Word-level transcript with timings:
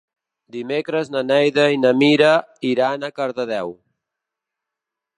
Dimecres 0.53 1.11
na 1.15 1.21
Neida 1.27 1.67
i 1.75 1.79
na 1.83 1.93
Mira 1.99 2.33
iran 2.73 3.09
a 3.09 3.13
Cardedeu. 3.21 3.75